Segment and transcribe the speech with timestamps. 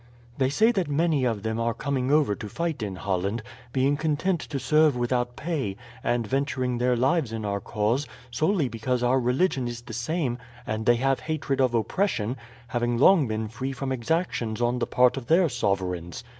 [0.39, 4.39] "They say that many of them are coming over to fight in Holland; being content
[4.41, 9.67] to serve without pay, and venturing their lives in our cause, solely because our religion
[9.67, 12.35] is the same and they have hatred of oppression,
[12.69, 16.23] having long been free from exactions on the part of their sovereigns.